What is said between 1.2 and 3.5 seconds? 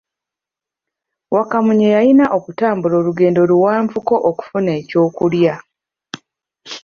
Wakamunye yalina okutambula olugendo